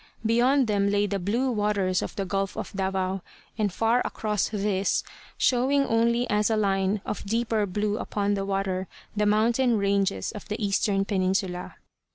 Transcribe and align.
Beyond 0.25 0.65
them 0.65 0.89
lay 0.89 1.05
the 1.05 1.19
blue 1.19 1.51
waters 1.51 2.01
of 2.01 2.15
the 2.15 2.25
Gulf 2.25 2.57
of 2.57 2.71
Davao, 2.75 3.21
and 3.55 3.71
far 3.71 4.01
across 4.03 4.49
this, 4.49 5.03
showing 5.37 5.85
only 5.85 6.27
as 6.27 6.49
a 6.49 6.57
line 6.57 7.01
of 7.05 7.23
deeper 7.23 7.67
blue 7.67 7.99
upon 7.99 8.33
the 8.33 8.43
water, 8.43 8.87
the 9.15 9.27
mountain 9.27 9.77
ranges 9.77 10.31
of 10.31 10.47
the 10.47 10.59
eastern 10.59 11.05
peninsula. 11.05 11.75